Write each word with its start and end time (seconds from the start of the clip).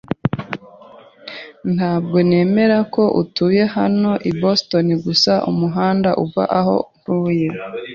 Ntabwo 1.75 2.17
nemera 2.29 2.77
ko 2.93 3.03
utuye 3.21 3.63
hano 3.75 4.11
i 4.29 4.31
Boston 4.41 4.87
gusa 5.05 5.31
umuhanda 5.51 6.09
uva 6.23 6.43
aho 6.59 6.77
ntuye. 6.99 7.47